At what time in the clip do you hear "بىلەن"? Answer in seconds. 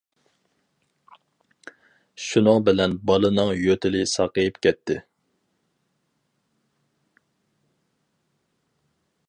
2.69-2.95